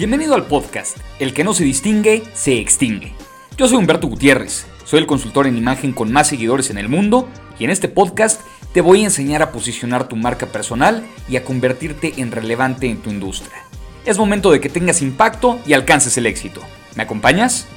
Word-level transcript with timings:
Bienvenido 0.00 0.34
al 0.34 0.46
podcast 0.46 0.96
El 1.18 1.34
que 1.34 1.44
no 1.44 1.52
se 1.52 1.62
distingue, 1.62 2.22
se 2.32 2.58
extingue. 2.58 3.12
Yo 3.58 3.68
soy 3.68 3.76
Humberto 3.76 4.06
Gutiérrez, 4.06 4.64
soy 4.86 4.98
el 4.98 5.06
consultor 5.06 5.46
en 5.46 5.58
imagen 5.58 5.92
con 5.92 6.10
más 6.10 6.28
seguidores 6.28 6.70
en 6.70 6.78
el 6.78 6.88
mundo 6.88 7.28
y 7.58 7.64
en 7.64 7.70
este 7.70 7.86
podcast 7.86 8.40
te 8.72 8.80
voy 8.80 9.02
a 9.02 9.04
enseñar 9.04 9.42
a 9.42 9.52
posicionar 9.52 10.08
tu 10.08 10.16
marca 10.16 10.46
personal 10.46 11.06
y 11.28 11.36
a 11.36 11.44
convertirte 11.44 12.14
en 12.16 12.32
relevante 12.32 12.88
en 12.88 13.02
tu 13.02 13.10
industria. 13.10 13.62
Es 14.06 14.16
momento 14.16 14.50
de 14.50 14.62
que 14.62 14.70
tengas 14.70 15.02
impacto 15.02 15.60
y 15.66 15.74
alcances 15.74 16.16
el 16.16 16.24
éxito. 16.24 16.62
¿Me 16.96 17.02
acompañas? 17.02 17.68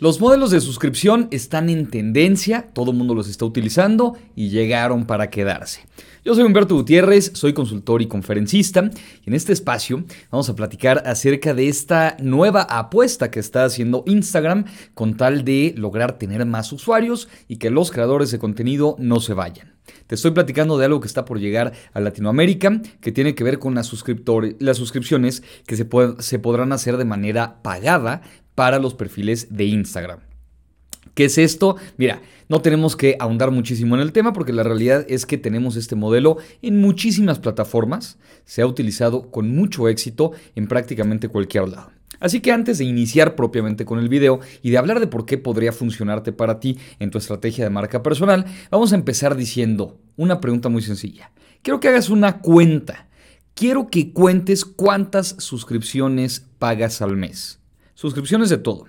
Los 0.00 0.18
modelos 0.18 0.50
de 0.50 0.62
suscripción 0.62 1.28
están 1.30 1.68
en 1.68 1.90
tendencia, 1.90 2.70
todo 2.72 2.90
el 2.90 2.96
mundo 2.96 3.14
los 3.14 3.28
está 3.28 3.44
utilizando 3.44 4.16
y 4.34 4.48
llegaron 4.48 5.04
para 5.04 5.28
quedarse. 5.28 5.82
Yo 6.24 6.34
soy 6.34 6.44
Humberto 6.44 6.74
Gutiérrez, 6.74 7.32
soy 7.34 7.52
consultor 7.52 8.00
y 8.00 8.08
conferencista 8.08 8.88
y 9.22 9.28
en 9.28 9.34
este 9.34 9.52
espacio 9.52 10.04
vamos 10.30 10.48
a 10.48 10.56
platicar 10.56 11.02
acerca 11.04 11.52
de 11.52 11.68
esta 11.68 12.16
nueva 12.18 12.62
apuesta 12.62 13.30
que 13.30 13.40
está 13.40 13.64
haciendo 13.64 14.02
Instagram 14.06 14.64
con 14.94 15.18
tal 15.18 15.44
de 15.44 15.74
lograr 15.76 16.16
tener 16.16 16.46
más 16.46 16.72
usuarios 16.72 17.28
y 17.46 17.56
que 17.56 17.68
los 17.68 17.90
creadores 17.90 18.30
de 18.30 18.38
contenido 18.38 18.96
no 18.98 19.20
se 19.20 19.34
vayan. 19.34 19.74
Te 20.06 20.14
estoy 20.14 20.32
platicando 20.32 20.78
de 20.78 20.86
algo 20.86 21.00
que 21.00 21.06
está 21.06 21.24
por 21.24 21.40
llegar 21.40 21.72
a 21.92 22.00
Latinoamérica, 22.00 22.80
que 23.00 23.12
tiene 23.12 23.34
que 23.34 23.44
ver 23.44 23.58
con 23.58 23.74
las, 23.74 23.92
las 24.58 24.76
suscripciones 24.76 25.42
que 25.66 25.76
se, 25.76 25.88
se 26.18 26.38
podrán 26.38 26.72
hacer 26.72 26.96
de 26.96 27.04
manera 27.04 27.62
pagada 27.62 28.22
para 28.60 28.78
los 28.78 28.92
perfiles 28.92 29.56
de 29.56 29.64
Instagram. 29.64 30.18
¿Qué 31.14 31.24
es 31.24 31.38
esto? 31.38 31.76
Mira, 31.96 32.20
no 32.50 32.60
tenemos 32.60 32.94
que 32.94 33.16
ahondar 33.18 33.50
muchísimo 33.52 33.94
en 33.94 34.02
el 34.02 34.12
tema 34.12 34.34
porque 34.34 34.52
la 34.52 34.62
realidad 34.62 35.06
es 35.08 35.24
que 35.24 35.38
tenemos 35.38 35.76
este 35.76 35.96
modelo 35.96 36.36
en 36.60 36.78
muchísimas 36.78 37.38
plataformas, 37.38 38.18
se 38.44 38.60
ha 38.60 38.66
utilizado 38.66 39.30
con 39.30 39.56
mucho 39.56 39.88
éxito 39.88 40.32
en 40.56 40.68
prácticamente 40.68 41.28
cualquier 41.28 41.70
lado. 41.70 41.90
Así 42.20 42.40
que 42.40 42.52
antes 42.52 42.76
de 42.76 42.84
iniciar 42.84 43.34
propiamente 43.34 43.86
con 43.86 43.98
el 43.98 44.10
video 44.10 44.40
y 44.60 44.68
de 44.68 44.76
hablar 44.76 45.00
de 45.00 45.06
por 45.06 45.24
qué 45.24 45.38
podría 45.38 45.72
funcionarte 45.72 46.34
para 46.34 46.60
ti 46.60 46.76
en 46.98 47.10
tu 47.10 47.16
estrategia 47.16 47.64
de 47.64 47.70
marca 47.70 48.02
personal, 48.02 48.44
vamos 48.70 48.92
a 48.92 48.96
empezar 48.96 49.36
diciendo 49.36 49.98
una 50.18 50.38
pregunta 50.42 50.68
muy 50.68 50.82
sencilla. 50.82 51.32
Quiero 51.62 51.80
que 51.80 51.88
hagas 51.88 52.10
una 52.10 52.40
cuenta. 52.40 53.08
Quiero 53.54 53.88
que 53.88 54.12
cuentes 54.12 54.66
cuántas 54.66 55.28
suscripciones 55.38 56.44
pagas 56.58 57.00
al 57.00 57.16
mes. 57.16 57.59
Suscripciones 58.00 58.48
de 58.48 58.56
todo. 58.56 58.86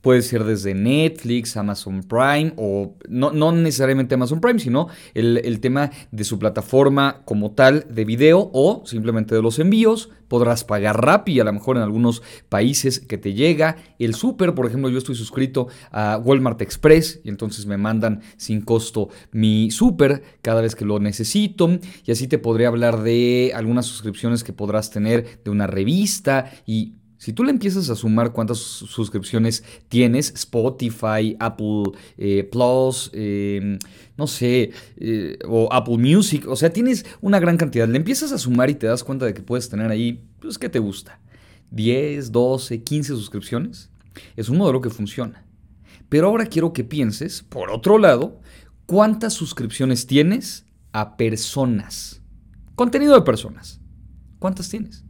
Puede 0.00 0.22
ser 0.22 0.44
desde 0.44 0.74
Netflix, 0.74 1.56
Amazon 1.56 2.04
Prime 2.04 2.52
o 2.56 2.94
no, 3.08 3.32
no 3.32 3.50
necesariamente 3.50 4.14
Amazon 4.14 4.40
Prime, 4.40 4.60
sino 4.60 4.86
el, 5.12 5.38
el, 5.38 5.58
tema 5.58 5.90
de 6.12 6.22
su 6.22 6.38
plataforma 6.38 7.22
como 7.24 7.50
tal 7.50 7.84
de 7.90 8.04
video 8.04 8.50
o 8.52 8.84
simplemente 8.86 9.34
de 9.34 9.42
los 9.42 9.58
envíos. 9.58 10.10
Podrás 10.28 10.62
pagar 10.62 11.04
Rappi, 11.04 11.40
a 11.40 11.44
lo 11.44 11.52
mejor 11.52 11.78
en 11.78 11.82
algunos 11.82 12.22
países 12.48 13.00
que 13.00 13.18
te 13.18 13.34
llega. 13.34 13.74
El 13.98 14.14
súper, 14.14 14.54
por 14.54 14.66
ejemplo, 14.66 14.88
yo 14.88 14.98
estoy 14.98 15.16
suscrito 15.16 15.66
a 15.90 16.20
Walmart 16.24 16.62
Express 16.62 17.22
y 17.24 17.30
entonces 17.30 17.66
me 17.66 17.76
mandan 17.76 18.20
sin 18.36 18.60
costo 18.60 19.08
mi 19.32 19.72
súper 19.72 20.22
cada 20.42 20.60
vez 20.60 20.76
que 20.76 20.84
lo 20.84 21.00
necesito. 21.00 21.80
Y 22.04 22.12
así 22.12 22.28
te 22.28 22.38
podría 22.38 22.68
hablar 22.68 23.02
de 23.02 23.50
algunas 23.52 23.86
suscripciones 23.86 24.44
que 24.44 24.52
podrás 24.52 24.92
tener 24.92 25.42
de 25.42 25.50
una 25.50 25.66
revista 25.66 26.52
y 26.66 26.94
si 27.24 27.32
tú 27.32 27.42
le 27.42 27.52
empiezas 27.52 27.88
a 27.88 27.96
sumar 27.96 28.32
cuántas 28.32 28.58
suscripciones 28.58 29.64
tienes, 29.88 30.34
Spotify, 30.34 31.34
Apple 31.40 31.84
eh, 32.18 32.46
Plus, 32.52 33.10
em, 33.14 33.78
no 34.18 34.26
sé, 34.26 34.72
eh, 34.98 35.38
o 35.48 35.72
Apple 35.72 35.96
Music, 35.96 36.46
o 36.46 36.54
sea, 36.54 36.68
tienes 36.68 37.06
una 37.22 37.40
gran 37.40 37.56
cantidad, 37.56 37.88
le 37.88 37.96
empiezas 37.96 38.30
a 38.32 38.36
sumar 38.36 38.68
y 38.68 38.74
te 38.74 38.88
das 38.88 39.02
cuenta 39.02 39.24
de 39.24 39.32
que 39.32 39.40
puedes 39.40 39.70
tener 39.70 39.90
ahí, 39.90 40.22
pues, 40.38 40.58
¿qué 40.58 40.68
te 40.68 40.78
gusta? 40.78 41.18
10, 41.70 42.30
12, 42.30 42.82
15 42.82 43.14
suscripciones. 43.14 43.88
Es 44.36 44.50
un 44.50 44.58
modelo 44.58 44.82
que 44.82 44.90
funciona. 44.90 45.46
Pero 46.10 46.26
ahora 46.26 46.44
quiero 46.44 46.74
que 46.74 46.84
pienses, 46.84 47.42
por 47.42 47.70
otro 47.70 47.96
lado, 47.96 48.38
cuántas 48.84 49.32
suscripciones 49.32 50.06
tienes 50.06 50.66
a 50.92 51.16
personas. 51.16 52.20
Contenido 52.74 53.14
de 53.14 53.22
personas. 53.22 53.80
¿Cuántas 54.38 54.68
tienes? 54.68 55.06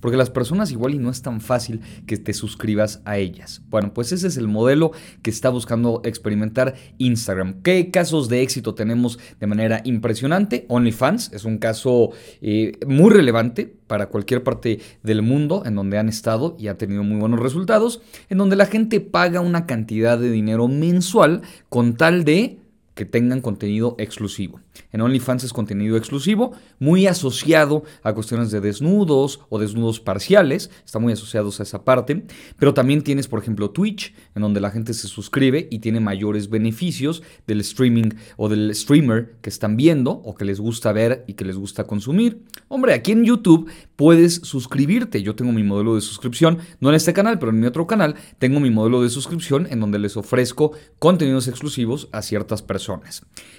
Porque 0.00 0.16
las 0.16 0.30
personas 0.30 0.70
igual 0.70 0.94
y 0.94 0.98
no 0.98 1.10
es 1.10 1.22
tan 1.22 1.40
fácil 1.40 1.80
que 2.06 2.16
te 2.16 2.32
suscribas 2.32 3.02
a 3.04 3.18
ellas. 3.18 3.62
Bueno, 3.68 3.92
pues 3.94 4.12
ese 4.12 4.28
es 4.28 4.36
el 4.36 4.48
modelo 4.48 4.92
que 5.22 5.30
está 5.30 5.48
buscando 5.48 6.00
experimentar 6.04 6.74
Instagram. 6.98 7.62
¿Qué 7.62 7.90
casos 7.90 8.28
de 8.28 8.42
éxito 8.42 8.74
tenemos 8.74 9.18
de 9.40 9.46
manera 9.46 9.80
impresionante? 9.84 10.66
OnlyFans 10.68 11.32
es 11.32 11.44
un 11.44 11.58
caso 11.58 12.10
eh, 12.40 12.72
muy 12.86 13.10
relevante 13.10 13.78
para 13.86 14.06
cualquier 14.06 14.42
parte 14.42 14.80
del 15.02 15.22
mundo 15.22 15.62
en 15.64 15.74
donde 15.74 15.98
han 15.98 16.08
estado 16.08 16.56
y 16.58 16.68
ha 16.68 16.78
tenido 16.78 17.02
muy 17.02 17.18
buenos 17.18 17.40
resultados, 17.40 18.00
en 18.28 18.38
donde 18.38 18.56
la 18.56 18.66
gente 18.66 19.00
paga 19.00 19.40
una 19.40 19.66
cantidad 19.66 20.18
de 20.18 20.30
dinero 20.30 20.68
mensual 20.68 21.42
con 21.68 21.96
tal 21.96 22.24
de 22.24 22.58
que 22.98 23.04
tengan 23.04 23.40
contenido 23.40 23.94
exclusivo. 24.00 24.60
En 24.90 25.02
OnlyFans 25.02 25.44
es 25.44 25.52
contenido 25.52 25.96
exclusivo, 25.96 26.50
muy 26.80 27.06
asociado 27.06 27.84
a 28.02 28.12
cuestiones 28.12 28.50
de 28.50 28.60
desnudos 28.60 29.38
o 29.50 29.60
desnudos 29.60 30.00
parciales, 30.00 30.68
está 30.84 30.98
muy 30.98 31.12
asociados 31.12 31.60
a 31.60 31.62
esa 31.62 31.84
parte, 31.84 32.24
pero 32.58 32.74
también 32.74 33.02
tienes, 33.02 33.28
por 33.28 33.38
ejemplo, 33.40 33.70
Twitch, 33.70 34.16
en 34.34 34.42
donde 34.42 34.60
la 34.60 34.72
gente 34.72 34.94
se 34.94 35.06
suscribe 35.06 35.68
y 35.70 35.78
tiene 35.78 36.00
mayores 36.00 36.50
beneficios 36.50 37.22
del 37.46 37.60
streaming 37.60 38.16
o 38.36 38.48
del 38.48 38.74
streamer 38.74 39.36
que 39.42 39.50
están 39.50 39.76
viendo 39.76 40.10
o 40.10 40.34
que 40.34 40.44
les 40.44 40.58
gusta 40.58 40.90
ver 40.90 41.22
y 41.28 41.34
que 41.34 41.44
les 41.44 41.56
gusta 41.56 41.84
consumir. 41.84 42.42
Hombre, 42.66 42.94
aquí 42.94 43.12
en 43.12 43.24
YouTube 43.24 43.70
puedes 43.94 44.40
suscribirte. 44.42 45.22
Yo 45.22 45.36
tengo 45.36 45.52
mi 45.52 45.62
modelo 45.62 45.94
de 45.94 46.00
suscripción, 46.00 46.58
no 46.80 46.88
en 46.88 46.96
este 46.96 47.12
canal, 47.12 47.38
pero 47.38 47.52
en 47.52 47.60
mi 47.60 47.66
otro 47.68 47.86
canal 47.86 48.16
tengo 48.40 48.58
mi 48.58 48.70
modelo 48.70 49.02
de 49.02 49.08
suscripción 49.08 49.68
en 49.70 49.78
donde 49.78 50.00
les 50.00 50.16
ofrezco 50.16 50.72
contenidos 50.98 51.46
exclusivos 51.46 52.08
a 52.10 52.22
ciertas 52.22 52.60
personas. 52.60 52.87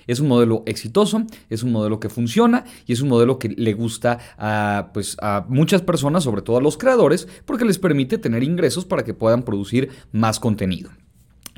Es 0.08 0.20
un 0.20 0.28
modelo 0.28 0.64
exitoso, 0.66 1.24
es 1.50 1.64
un 1.64 1.72
modelo 1.72 2.00
que 2.00 2.10
funciona 2.10 2.66
y 2.86 2.94
es 2.94 3.02
un 3.02 3.10
modelo 3.10 3.40
que 3.40 3.50
le 3.50 3.74
gusta 3.74 4.20
a, 4.38 4.92
pues, 4.94 5.18
a 5.22 5.46
muchas 5.48 5.82
personas, 5.82 6.24
sobre 6.24 6.42
todo 6.42 6.58
a 6.58 6.62
los 6.62 6.78
creadores, 6.78 7.28
porque 7.46 7.66
les 7.66 7.80
permite 7.80 8.18
tener 8.18 8.44
ingresos 8.44 8.86
para 8.86 9.04
que 9.04 9.14
puedan 9.14 9.44
producir 9.44 9.90
más 10.12 10.40
contenido. 10.40 10.90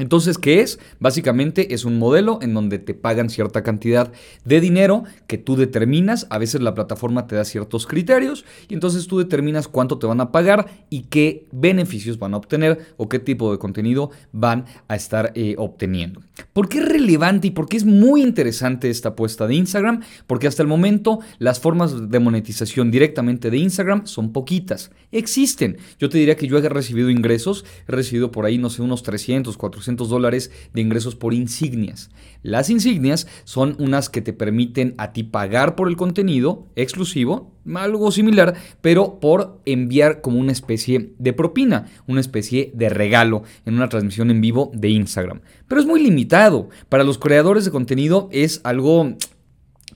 Entonces, 0.02 0.40
¿qué 0.40 0.62
es? 0.62 0.80
Básicamente 1.00 1.76
es 1.76 1.86
un 1.86 2.00
modelo 2.00 2.40
en 2.42 2.56
donde 2.56 2.80
te 2.80 2.96
pagan 2.96 3.30
cierta 3.30 3.62
cantidad 3.62 4.12
de 4.44 4.60
dinero 4.60 5.04
que 5.28 5.38
tú 5.38 5.56
determinas. 5.56 6.26
A 6.32 6.40
veces 6.40 6.62
la 6.62 6.74
plataforma 6.74 7.28
te 7.28 7.36
da 7.36 7.46
ciertos 7.46 7.86
criterios 7.86 8.44
y 8.68 8.74
entonces 8.74 9.06
tú 9.06 9.20
determinas 9.20 9.68
cuánto 9.68 10.00
te 10.00 10.08
van 10.08 10.20
a 10.20 10.32
pagar 10.32 10.66
y 10.90 11.04
qué 11.04 11.46
beneficios 11.52 12.18
van 12.18 12.34
a 12.34 12.38
obtener 12.38 12.80
o 12.98 13.10
qué 13.10 13.20
tipo 13.20 13.52
de 13.52 13.60
contenido 13.60 14.10
van 14.32 14.66
a 14.88 14.96
estar 14.96 15.34
eh, 15.36 15.54
obteniendo. 15.60 16.22
¿Por 16.52 16.68
qué 16.68 16.80
es 16.80 16.90
relevante 16.90 17.50
y 17.50 17.52
por 17.52 17.70
qué 17.70 17.78
es 17.78 17.86
muy 17.86 18.24
interesante 18.24 18.90
esta 18.90 19.10
apuesta 19.10 19.46
de 19.46 19.54
Instagram? 19.54 20.02
Porque 20.26 20.48
hasta 20.48 20.64
el 20.64 20.68
momento 20.68 21.20
las 21.38 21.60
formas 21.60 22.10
de 22.10 22.20
monetización 22.20 22.90
directamente 22.90 23.52
de 23.52 23.58
Instagram 23.58 24.08
son 24.08 24.34
poquitas. 24.34 24.90
Existen. 25.12 25.78
Yo 26.00 26.10
te 26.10 26.18
diría 26.18 26.36
que 26.36 26.48
yo 26.48 26.58
he 26.58 26.70
recibido 26.70 27.12
ingresos, 27.12 27.66
he 27.88 27.92
recibido 27.92 28.32
por 28.32 28.46
ahí, 28.46 28.58
no 28.58 28.72
sé, 28.72 28.82
unos 28.82 29.04
300, 29.04 29.58
400 29.58 29.91
dólares 29.96 30.52
de 30.74 30.82
ingresos 30.82 31.16
por 31.16 31.34
insignias. 31.34 32.10
Las 32.44 32.70
insignias 32.70 33.28
son 33.44 33.76
unas 33.80 34.10
que 34.10 34.22
te 34.22 34.34
permiten 34.34 34.96
a 34.98 35.14
ti 35.14 35.24
pagar 35.24 35.76
por 35.76 35.88
el 35.88 35.96
contenido 35.96 36.68
exclusivo, 36.76 37.52
algo 37.76 38.12
similar, 38.12 38.56
pero 38.82 39.20
por 39.20 39.62
enviar 39.66 40.22
como 40.22 40.40
una 40.40 40.52
especie 40.52 41.14
de 41.20 41.34
propina, 41.34 41.88
una 42.08 42.22
especie 42.22 42.72
de 42.74 42.90
regalo 42.90 43.44
en 43.66 43.76
una 43.76 43.90
transmisión 43.90 44.32
en 44.32 44.42
vivo 44.42 44.72
de 44.74 44.90
Instagram. 44.90 45.42
Pero 45.68 45.82
es 45.82 45.88
muy 45.88 46.02
limitado. 46.02 46.70
Para 46.90 47.04
los 47.04 47.18
creadores 47.18 47.66
de 47.66 47.72
contenido 47.72 48.30
es 48.32 48.62
algo 48.64 49.16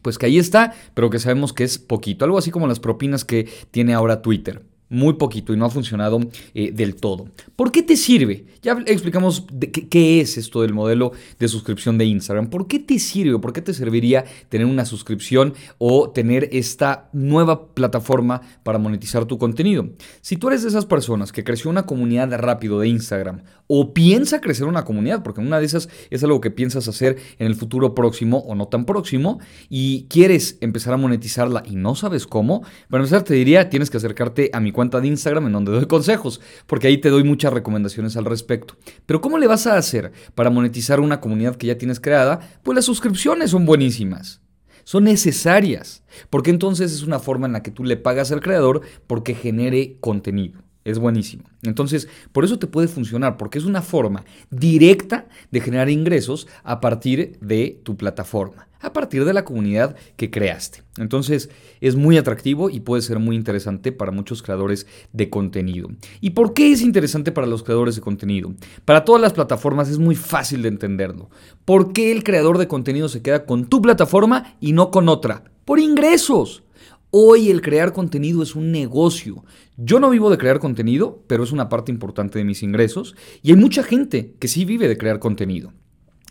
pues 0.02 0.20
que 0.20 0.28
ahí 0.28 0.38
está, 0.38 0.76
pero 0.94 1.10
que 1.10 1.18
sabemos 1.18 1.52
que 1.52 1.64
es 1.64 1.80
poquito, 1.80 2.26
algo 2.26 2.38
así 2.38 2.52
como 2.52 2.68
las 2.68 2.80
propinas 2.80 3.26
que 3.26 3.50
tiene 3.72 3.96
ahora 3.96 4.22
Twitter 4.22 4.62
muy 4.90 5.14
poquito 5.14 5.54
y 5.54 5.58
no 5.58 5.66
ha 5.66 5.70
funcionado 5.70 6.20
eh, 6.54 6.72
del 6.72 6.96
todo. 6.96 7.28
¿Por 7.56 7.72
qué 7.72 7.84
te 7.84 7.98
sirve? 7.98 8.46
Ya 8.62 8.78
explicamos 8.86 9.46
qué, 9.90 10.22
es 10.22 10.38
esto 10.38 10.62
del 10.62 10.74
modelo 10.74 11.12
de 11.40 11.48
suscripción 11.48 11.98
de 11.98 12.06
Instagram. 12.06 12.50
¿Por 12.50 12.68
qué 12.68 12.80
te 12.80 13.00
sirve 13.00 13.40
por 13.40 13.54
qué 13.54 13.62
te 13.62 13.74
serviría 13.74 14.26
tener 14.50 14.68
una 14.68 14.86
suscripción 14.86 15.54
o 15.78 16.10
tener 16.10 16.50
esta 16.52 17.10
nueva 17.14 17.74
plataforma 17.74 18.42
para 18.64 18.80
monetizar 18.80 19.26
tu 19.26 19.38
contenido? 19.38 19.90
Si 20.22 20.38
tú 20.38 20.48
eres 20.48 20.64
de 20.64 20.70
esas 20.70 20.86
personas 20.86 21.32
que 21.32 21.44
creció 21.44 21.70
una 21.70 21.86
comunidad 21.86 22.32
rápido 22.40 22.80
de 22.80 22.88
Instagram 22.88 23.44
o 23.68 23.94
piensa 23.94 24.42
crecer 24.42 24.68
una 24.68 24.86
comunidad, 24.86 25.24
porque 25.24 25.42
una 25.42 25.60
de 25.60 25.66
esas 25.66 25.90
es 26.10 26.24
algo 26.24 26.42
que 26.42 26.52
piensas 26.52 26.88
hacer 26.88 27.18
en 27.40 27.48
el 27.48 27.56
futuro 27.56 27.96
próximo 27.96 28.40
o 28.40 28.56
no 28.56 28.68
tan 28.68 28.86
próximo 28.86 29.40
y 29.70 30.06
quieres 30.10 30.58
empezar 30.62 30.94
a 30.94 30.98
monetizarla 30.98 31.64
y 31.66 31.76
no 31.76 31.96
sabes 31.96 32.28
cómo, 32.28 32.62
para 32.90 33.04
empezar 33.04 33.24
te 33.24 33.34
diría 33.34 33.70
tienes 33.70 33.90
que 33.90 33.98
acercarte 33.98 34.50
a 34.54 34.60
mi 34.60 34.72
cuenta 34.76 35.02
de 35.02 35.08
Instagram 35.08 35.48
en 35.48 35.54
donde 35.54 35.72
doy 35.72 35.88
consejos, 35.88 36.40
porque 36.68 36.88
ahí 36.88 37.00
te 37.00 37.10
doy 37.10 37.24
muchas 37.24 37.52
recomendaciones 37.52 38.16
al 38.18 38.26
respecto. 38.26 38.76
Pero 39.08 39.22
¿cómo 39.22 39.40
le 39.40 39.48
vas 39.48 39.66
a 39.66 39.78
hacer 39.78 40.12
para 40.36 40.52
monetizar 40.52 41.00
una 41.00 41.20
comunidad 41.20 41.56
que 41.56 41.66
ya 41.66 41.80
tienes 41.80 42.00
creada? 42.00 42.40
Pues 42.62 42.76
las 42.76 42.86
suscripciones 42.86 43.50
son 43.50 43.66
buenísimas. 43.66 44.42
Son 44.84 45.06
necesarias, 45.06 46.04
porque 46.30 46.52
entonces 46.52 46.94
es 46.94 47.02
una 47.02 47.18
forma 47.18 47.48
en 47.48 47.54
la 47.54 47.64
que 47.64 47.72
tú 47.72 47.84
le 47.84 47.98
pagas 47.98 48.32
al 48.32 48.42
creador 48.42 48.82
porque 49.08 49.34
genere 49.34 49.98
contenido. 50.00 50.62
Es 50.84 51.00
buenísimo. 51.00 51.46
Entonces, 51.64 52.08
por 52.32 52.46
eso 52.46 52.60
te 52.60 52.68
puede 52.68 52.88
funcionar, 52.88 53.38
porque 53.38 53.58
es 53.58 53.66
una 53.66 53.82
forma 53.82 54.24
directa 54.52 55.28
de 55.50 55.60
generar 55.60 55.90
ingresos 55.90 56.48
a 56.64 56.80
partir 56.80 57.40
de 57.42 57.82
tu 57.84 57.98
plataforma, 57.98 58.68
a 58.86 58.94
partir 58.94 59.26
de 59.26 59.34
la 59.34 59.44
comunidad 59.44 59.96
que 60.16 60.30
creaste. 60.30 60.84
Entonces, 60.98 61.50
es 61.82 61.96
muy 61.96 62.18
atractivo 62.18 62.70
y 62.70 62.80
puede 62.80 63.02
ser 63.02 63.20
muy 63.20 63.36
interesante 63.36 63.92
para 63.92 64.12
muchos 64.12 64.42
creadores 64.42 64.88
de 65.12 65.30
contenido. 65.30 65.90
¿Y 66.22 66.32
por 66.32 66.54
qué 66.54 66.72
es 66.72 66.82
interesante 66.82 67.32
para 67.32 67.48
los 67.48 67.64
creadores 67.64 67.96
de 67.96 68.02
contenido? 68.02 68.54
Para 68.86 69.04
todas 69.04 69.22
las 69.22 69.34
plataformas 69.34 69.90
es 69.90 69.98
muy 69.98 70.16
fácil 70.16 70.62
de 70.62 70.70
entenderlo. 70.70 71.30
¿Por 71.66 71.94
qué 71.94 72.12
el 72.12 72.24
creador 72.24 72.58
de 72.58 72.68
contenido 72.68 73.10
se 73.10 73.22
queda 73.22 73.46
con 73.46 73.66
tu 73.66 73.82
plataforma 73.82 74.56
y 74.60 74.72
no 74.72 74.92
con 74.92 75.10
otra? 75.10 75.44
Por 75.66 75.80
ingresos. 75.80 76.64
Hoy 77.12 77.50
el 77.50 77.62
crear 77.62 77.94
contenido 77.94 78.44
es 78.44 78.56
un 78.56 78.72
negocio. 78.72 79.46
Yo 79.78 80.00
no 80.00 80.10
vivo 80.10 80.30
de 80.30 80.38
crear 80.38 80.60
contenido, 80.60 81.24
pero 81.28 81.44
es 81.44 81.52
una 81.52 81.70
parte 81.70 81.92
importante 81.92 82.40
de 82.40 82.46
mis 82.46 82.62
ingresos. 82.62 83.16
Y 83.42 83.52
hay 83.52 83.58
mucha 83.58 83.84
gente 83.84 84.36
que 84.38 84.48
sí 84.48 84.66
vive 84.66 84.88
de 84.88 84.98
crear 84.98 85.20
contenido. 85.20 85.72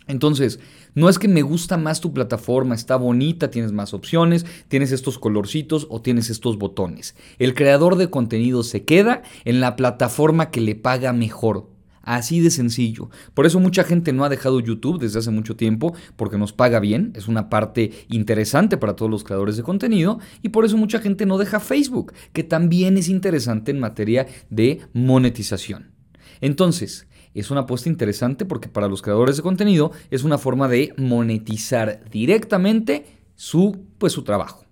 Entonces, 0.07 0.59
no 0.93 1.09
es 1.09 1.19
que 1.19 1.27
me 1.27 1.41
gusta 1.41 1.77
más 1.77 1.99
tu 1.99 2.13
plataforma, 2.13 2.75
está 2.75 2.95
bonita, 2.95 3.49
tienes 3.49 3.71
más 3.71 3.93
opciones, 3.93 4.45
tienes 4.67 4.91
estos 4.91 5.17
colorcitos 5.17 5.87
o 5.89 6.01
tienes 6.01 6.29
estos 6.29 6.57
botones. 6.57 7.15
El 7.39 7.53
creador 7.53 7.95
de 7.95 8.09
contenido 8.09 8.63
se 8.63 8.85
queda 8.85 9.23
en 9.45 9.59
la 9.59 9.75
plataforma 9.75 10.51
que 10.51 10.61
le 10.61 10.75
paga 10.75 11.11
mejor. 11.11 11.69
Así 12.05 12.39
de 12.39 12.51
sencillo. 12.51 13.09
Por 13.33 13.47
eso 13.47 13.59
mucha 13.59 13.83
gente 13.83 14.13
no 14.13 14.23
ha 14.23 14.29
dejado 14.29 14.59
YouTube 14.59 14.99
desde 14.99 15.17
hace 15.17 15.31
mucho 15.31 15.55
tiempo, 15.55 15.95
porque 16.15 16.37
nos 16.37 16.53
paga 16.53 16.79
bien, 16.79 17.11
es 17.15 17.27
una 17.27 17.49
parte 17.49 17.91
interesante 18.09 18.77
para 18.77 18.95
todos 18.95 19.09
los 19.09 19.23
creadores 19.23 19.57
de 19.57 19.63
contenido, 19.63 20.19
y 20.43 20.49
por 20.49 20.65
eso 20.65 20.77
mucha 20.77 20.99
gente 20.99 21.25
no 21.25 21.39
deja 21.39 21.59
Facebook, 21.59 22.13
que 22.31 22.43
también 22.43 22.97
es 22.97 23.09
interesante 23.09 23.71
en 23.71 23.79
materia 23.79 24.27
de 24.51 24.81
monetización. 24.93 25.95
Entonces, 26.41 27.07
es 27.41 27.51
una 27.51 27.61
apuesta 27.61 27.89
interesante 27.89 28.45
porque 28.45 28.69
para 28.69 28.87
los 28.87 29.01
creadores 29.01 29.37
de 29.37 29.43
contenido 29.43 29.91
es 30.11 30.23
una 30.23 30.37
forma 30.37 30.67
de 30.67 30.93
monetizar 30.97 32.01
directamente 32.09 33.05
su, 33.35 33.85
pues, 33.97 34.13
su 34.13 34.23
trabajo. 34.23 34.65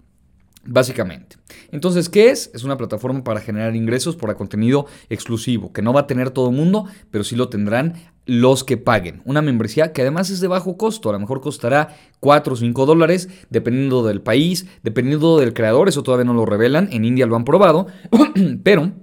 Básicamente. 0.65 1.35
Entonces, 1.71 2.07
¿qué 2.07 2.29
es? 2.29 2.49
Es 2.53 2.63
una 2.63 2.77
plataforma 2.77 3.21
para 3.25 3.41
generar 3.41 3.75
ingresos 3.75 4.15
por 4.15 4.33
contenido 4.37 4.85
exclusivo, 5.09 5.73
que 5.73 5.81
no 5.81 5.91
va 5.91 6.01
a 6.01 6.07
tener 6.07 6.31
todo 6.31 6.49
el 6.49 6.55
mundo, 6.55 6.85
pero 7.11 7.25
sí 7.25 7.35
lo 7.35 7.49
tendrán 7.49 7.95
los 8.25 8.63
que 8.63 8.77
paguen. 8.77 9.21
Una 9.25 9.41
membresía 9.41 9.91
que 9.91 10.01
además 10.01 10.29
es 10.29 10.39
de 10.39 10.47
bajo 10.47 10.77
costo, 10.77 11.09
a 11.09 11.13
lo 11.13 11.19
mejor 11.19 11.41
costará 11.41 11.97
4 12.21 12.53
o 12.53 12.55
5 12.55 12.85
dólares, 12.85 13.27
dependiendo 13.49 14.03
del 14.03 14.21
país, 14.21 14.65
dependiendo 14.83 15.37
del 15.37 15.53
creador, 15.53 15.89
eso 15.89 16.01
todavía 16.01 16.23
no 16.23 16.33
lo 16.33 16.45
revelan, 16.45 16.87
en 16.93 17.03
India 17.03 17.25
lo 17.25 17.35
han 17.35 17.43
probado, 17.43 17.87
pero 18.63 18.93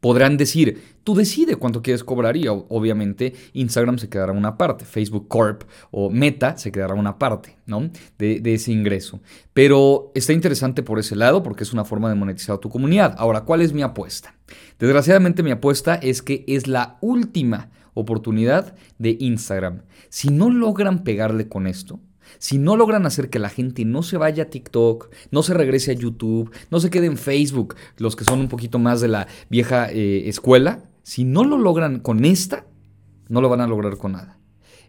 podrán 0.00 0.36
decir, 0.36 0.82
tú 1.04 1.14
decide 1.14 1.56
cuánto 1.56 1.82
quieres 1.82 2.04
cobrar 2.04 2.36
y 2.36 2.46
obviamente 2.48 3.34
Instagram 3.52 3.98
se 3.98 4.08
quedará 4.08 4.32
una 4.32 4.56
parte, 4.56 4.84
Facebook 4.84 5.28
Corp 5.28 5.64
o 5.90 6.10
Meta 6.10 6.56
se 6.56 6.72
quedará 6.72 6.94
una 6.94 7.18
parte, 7.18 7.56
¿no? 7.66 7.90
De, 8.18 8.40
de, 8.40 8.54
ese 8.54 8.72
ingreso. 8.72 9.20
Pero 9.52 10.12
está 10.14 10.32
interesante 10.32 10.82
por 10.82 10.98
ese 10.98 11.16
lado 11.16 11.42
porque 11.42 11.64
es 11.64 11.72
una 11.72 11.84
forma 11.84 12.08
de 12.08 12.14
monetizar 12.14 12.58
tu 12.58 12.68
comunidad. 12.68 13.14
Ahora, 13.18 13.42
¿cuál 13.42 13.62
es 13.62 13.72
mi 13.72 13.82
apuesta? 13.82 14.34
Desgraciadamente 14.78 15.42
mi 15.42 15.50
apuesta 15.50 15.94
es 15.96 16.22
que 16.22 16.44
es 16.46 16.66
la 16.66 16.98
última 17.00 17.70
oportunidad 17.94 18.74
de 18.98 19.16
Instagram. 19.18 19.82
Si 20.08 20.28
no 20.28 20.50
logran 20.50 21.04
pegarle 21.04 21.48
con 21.48 21.66
esto, 21.66 22.00
si 22.38 22.58
no 22.58 22.76
logran 22.76 23.06
hacer 23.06 23.30
que 23.30 23.38
la 23.38 23.48
gente 23.48 23.84
no 23.84 24.02
se 24.02 24.16
vaya 24.16 24.44
a 24.44 24.50
TikTok, 24.50 25.10
no 25.30 25.42
se 25.42 25.54
regrese 25.54 25.92
a 25.92 25.94
YouTube, 25.94 26.50
no 26.70 26.80
se 26.80 26.90
quede 26.90 27.06
en 27.06 27.16
Facebook, 27.16 27.76
los 27.96 28.16
que 28.16 28.24
son 28.24 28.40
un 28.40 28.48
poquito 28.48 28.78
más 28.78 29.00
de 29.00 29.08
la 29.08 29.28
vieja 29.48 29.90
eh, 29.90 30.28
escuela, 30.28 30.84
si 31.02 31.24
no 31.24 31.44
lo 31.44 31.58
logran 31.58 32.00
con 32.00 32.24
esta, 32.24 32.66
no 33.28 33.40
lo 33.40 33.48
van 33.48 33.60
a 33.60 33.66
lograr 33.66 33.96
con 33.96 34.12
nada. 34.12 34.38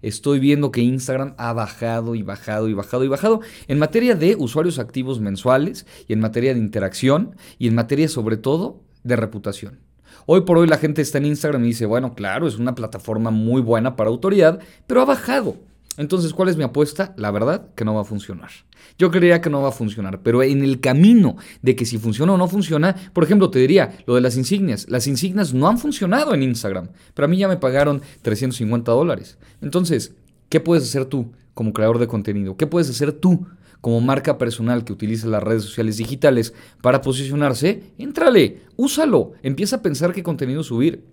Estoy 0.02 0.40
viendo 0.40 0.72
que 0.72 0.82
Instagram 0.82 1.34
ha 1.38 1.52
bajado 1.54 2.16
y 2.16 2.24
bajado 2.24 2.70
y 2.70 2.74
bajado 2.74 3.04
y 3.04 3.08
bajado 3.10 3.42
en 3.68 3.80
materia 3.80 4.16
de 4.16 4.36
usuarios 4.38 4.80
activos 4.80 5.20
mensuales 5.20 5.86
y 6.08 6.14
en 6.14 6.22
materia 6.22 6.54
de 6.54 6.60
interacción 6.60 7.36
y 7.58 7.68
en 7.68 7.76
materia 7.76 8.08
sobre 8.08 8.38
todo 8.38 8.82
de 9.04 9.16
reputación. 9.18 9.80
Hoy 10.26 10.42
por 10.42 10.58
hoy 10.58 10.68
la 10.68 10.78
gente 10.78 11.02
está 11.02 11.18
en 11.18 11.26
Instagram 11.26 11.64
y 11.64 11.70
dice, 11.70 11.86
bueno, 11.86 12.14
claro, 12.14 12.48
es 12.48 12.58
una 12.58 12.76
plataforma 12.76 13.32
muy 13.32 13.62
buena 13.62 13.96
para 13.96 14.10
autoridad, 14.10 14.60
pero 14.88 15.02
ha 15.02 15.06
bajado. 15.06 15.58
Entonces, 16.00 16.32
¿cuál 16.32 16.48
es 16.48 16.56
mi 16.56 16.64
apuesta? 16.64 17.14
La 17.18 17.30
verdad, 17.30 17.68
que 17.76 17.84
no 17.84 17.94
va 17.94 18.02
a 18.02 18.06
funcionar. 18.06 18.50
Yo 18.98 19.12
creía 19.12 19.42
que 19.42 19.50
no 19.50 19.62
va 19.62 19.68
a 19.68 19.74
funcionar, 19.74 20.22
pero 20.24 20.42
en 20.42 20.64
el 20.64 20.80
camino 20.80 21.36
de 21.62 21.76
que 21.76 21.86
si 21.86 21.98
funciona 21.98 22.32
o 22.32 22.38
no 22.38 22.48
funciona, 22.48 22.96
por 23.12 23.26
ejemplo, 23.26 23.50
te 23.50 23.60
diría 23.60 23.98
lo 24.08 24.16
de 24.16 24.22
las 24.22 24.38
insignias. 24.38 24.90
Las 24.90 25.08
insignias 25.08 25.54
no 25.54 25.68
han 25.68 25.78
funcionado 25.78 26.34
en 26.34 26.42
Instagram, 26.42 26.88
pero 27.14 27.26
a 27.26 27.28
mí 27.28 27.36
ya 27.36 27.50
me 27.50 27.58
pagaron 27.58 28.02
350 28.22 28.90
dólares. 28.94 29.38
Entonces, 29.62 30.16
¿qué 30.48 30.62
puedes 30.62 30.86
hacer 30.86 31.04
tú 31.04 31.34
como 31.54 31.74
creador 31.74 32.00
de 32.00 32.08
contenido? 32.08 32.56
¿Qué 32.56 32.66
puedes 32.66 32.90
hacer 32.90 33.12
tú 33.12 33.46
como 33.82 34.00
marca 34.00 34.38
personal 34.38 34.86
que 34.86 34.94
utiliza 34.94 35.28
las 35.28 35.44
redes 35.44 35.64
sociales 35.64 35.98
digitales 35.98 36.54
para 36.82 37.02
posicionarse? 37.02 37.92
Éntrale, 37.98 38.62
úsalo, 38.78 39.34
empieza 39.44 39.76
a 39.76 39.82
pensar 39.82 40.14
qué 40.14 40.24
contenido 40.24 40.64
subir. 40.64 41.04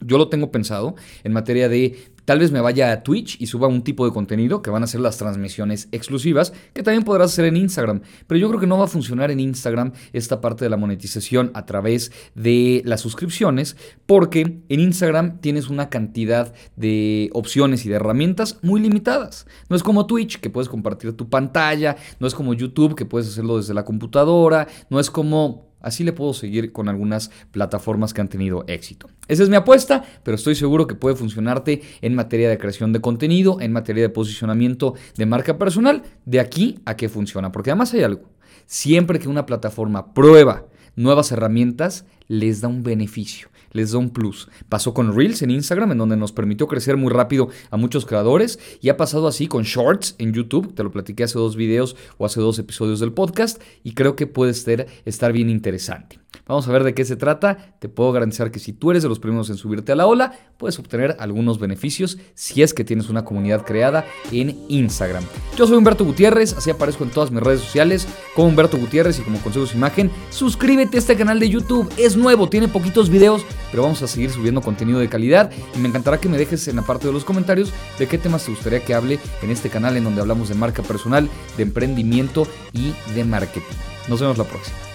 Yo 0.00 0.16
lo 0.16 0.28
tengo 0.28 0.52
pensado 0.52 0.94
en 1.24 1.32
materia 1.32 1.68
de 1.68 1.96
Tal 2.28 2.40
vez 2.40 2.52
me 2.52 2.60
vaya 2.60 2.92
a 2.92 3.02
Twitch 3.02 3.40
y 3.40 3.46
suba 3.46 3.68
un 3.68 3.80
tipo 3.80 4.04
de 4.04 4.12
contenido 4.12 4.60
que 4.60 4.68
van 4.68 4.82
a 4.82 4.86
ser 4.86 5.00
las 5.00 5.16
transmisiones 5.16 5.88
exclusivas, 5.92 6.52
que 6.74 6.82
también 6.82 7.02
podrás 7.02 7.32
hacer 7.32 7.46
en 7.46 7.56
Instagram. 7.56 8.02
Pero 8.26 8.38
yo 8.38 8.48
creo 8.48 8.60
que 8.60 8.66
no 8.66 8.76
va 8.76 8.84
a 8.84 8.88
funcionar 8.88 9.30
en 9.30 9.40
Instagram 9.40 9.92
esta 10.12 10.42
parte 10.42 10.66
de 10.66 10.68
la 10.68 10.76
monetización 10.76 11.50
a 11.54 11.64
través 11.64 12.12
de 12.34 12.82
las 12.84 13.00
suscripciones, 13.00 13.78
porque 14.04 14.60
en 14.68 14.80
Instagram 14.80 15.40
tienes 15.40 15.70
una 15.70 15.88
cantidad 15.88 16.52
de 16.76 17.30
opciones 17.32 17.86
y 17.86 17.88
de 17.88 17.94
herramientas 17.94 18.58
muy 18.60 18.82
limitadas. 18.82 19.46
No 19.70 19.76
es 19.76 19.82
como 19.82 20.04
Twitch, 20.04 20.38
que 20.38 20.50
puedes 20.50 20.68
compartir 20.68 21.14
tu 21.14 21.30
pantalla, 21.30 21.96
no 22.20 22.26
es 22.26 22.34
como 22.34 22.52
YouTube, 22.52 22.94
que 22.94 23.06
puedes 23.06 23.28
hacerlo 23.28 23.56
desde 23.56 23.72
la 23.72 23.86
computadora, 23.86 24.68
no 24.90 25.00
es 25.00 25.10
como 25.10 25.68
Así 25.80 26.02
le 26.02 26.12
puedo 26.12 26.34
seguir 26.34 26.72
con 26.72 26.88
algunas 26.88 27.30
plataformas 27.52 28.12
que 28.12 28.20
han 28.20 28.28
tenido 28.28 28.64
éxito. 28.66 29.08
Esa 29.28 29.42
es 29.42 29.48
mi 29.48 29.56
apuesta, 29.56 30.02
pero 30.24 30.34
estoy 30.34 30.54
seguro 30.54 30.86
que 30.86 30.94
puede 30.94 31.14
funcionarte 31.14 31.82
en 32.00 32.14
materia 32.18 32.50
de 32.50 32.58
creación 32.58 32.92
de 32.92 33.00
contenido, 33.00 33.58
en 33.62 33.72
materia 33.72 34.02
de 34.02 34.10
posicionamiento 34.10 34.92
de 35.16 35.24
marca 35.24 35.56
personal, 35.56 36.02
de 36.26 36.40
aquí 36.40 36.78
a 36.84 36.94
que 36.96 37.08
funciona. 37.08 37.50
Porque 37.50 37.70
además 37.70 37.94
hay 37.94 38.02
algo. 38.02 38.28
Siempre 38.66 39.18
que 39.18 39.28
una 39.28 39.46
plataforma 39.46 40.12
prueba 40.12 40.66
nuevas 40.94 41.32
herramientas, 41.32 42.04
les 42.26 42.60
da 42.60 42.68
un 42.68 42.82
beneficio 42.82 43.48
les 43.72 43.92
da 43.92 43.98
un 43.98 44.10
plus. 44.10 44.48
Pasó 44.68 44.94
con 44.94 45.14
Reels 45.14 45.42
en 45.42 45.50
Instagram, 45.50 45.92
en 45.92 45.98
donde 45.98 46.16
nos 46.16 46.32
permitió 46.32 46.66
crecer 46.66 46.96
muy 46.96 47.12
rápido 47.12 47.48
a 47.70 47.76
muchos 47.76 48.06
creadores, 48.06 48.58
y 48.80 48.88
ha 48.88 48.96
pasado 48.96 49.26
así 49.28 49.46
con 49.46 49.64
Shorts 49.64 50.14
en 50.18 50.32
YouTube, 50.32 50.74
te 50.74 50.82
lo 50.82 50.90
platiqué 50.90 51.24
hace 51.24 51.38
dos 51.38 51.56
videos 51.56 51.96
o 52.16 52.26
hace 52.26 52.40
dos 52.40 52.58
episodios 52.58 53.00
del 53.00 53.12
podcast, 53.12 53.60
y 53.84 53.92
creo 53.92 54.16
que 54.16 54.26
puede 54.26 54.52
estar, 54.52 54.86
estar 55.04 55.32
bien 55.32 55.50
interesante. 55.50 56.18
Vamos 56.46 56.66
a 56.66 56.72
ver 56.72 56.82
de 56.84 56.94
qué 56.94 57.04
se 57.04 57.16
trata. 57.16 57.74
Te 57.78 57.88
puedo 57.88 58.12
garantizar 58.12 58.50
que 58.50 58.58
si 58.58 58.72
tú 58.72 58.90
eres 58.90 59.02
de 59.02 59.08
los 59.08 59.18
primeros 59.18 59.50
en 59.50 59.56
subirte 59.56 59.92
a 59.92 59.96
la 59.96 60.06
ola, 60.06 60.32
puedes 60.56 60.78
obtener 60.78 61.16
algunos 61.20 61.58
beneficios 61.58 62.18
si 62.34 62.62
es 62.62 62.72
que 62.72 62.84
tienes 62.84 63.10
una 63.10 63.24
comunidad 63.24 63.64
creada 63.64 64.06
en 64.32 64.58
Instagram. 64.68 65.24
Yo 65.56 65.66
soy 65.66 65.76
Humberto 65.76 66.04
Gutiérrez, 66.04 66.54
así 66.54 66.70
aparezco 66.70 67.04
en 67.04 67.10
todas 67.10 67.30
mis 67.30 67.42
redes 67.42 67.60
sociales 67.60 68.08
como 68.34 68.48
Humberto 68.48 68.78
Gutiérrez 68.78 69.18
y 69.18 69.22
como 69.22 69.40
Consejos 69.40 69.74
Imagen. 69.74 70.10
Suscríbete 70.30 70.96
a 70.96 71.00
este 71.00 71.16
canal 71.16 71.38
de 71.38 71.50
YouTube, 71.50 71.92
es 71.96 72.16
nuevo, 72.16 72.48
tiene 72.48 72.68
poquitos 72.68 73.10
videos, 73.10 73.44
pero 73.70 73.82
vamos 73.82 74.02
a 74.02 74.08
seguir 74.08 74.30
subiendo 74.30 74.62
contenido 74.62 74.98
de 74.98 75.08
calidad 75.08 75.50
y 75.74 75.78
me 75.78 75.88
encantará 75.88 76.18
que 76.18 76.28
me 76.28 76.38
dejes 76.38 76.66
en 76.68 76.76
la 76.76 76.82
parte 76.82 77.06
de 77.06 77.12
los 77.12 77.24
comentarios 77.24 77.72
de 77.98 78.06
qué 78.06 78.16
temas 78.16 78.44
te 78.44 78.52
gustaría 78.52 78.84
que 78.84 78.94
hable 78.94 79.18
en 79.42 79.50
este 79.50 79.68
canal 79.68 79.96
en 79.96 80.04
donde 80.04 80.20
hablamos 80.20 80.48
de 80.48 80.54
marca 80.54 80.82
personal, 80.82 81.28
de 81.56 81.62
emprendimiento 81.62 82.46
y 82.72 82.94
de 83.14 83.24
marketing. 83.24 83.76
Nos 84.08 84.20
vemos 84.20 84.38
la 84.38 84.44
próxima. 84.44 84.87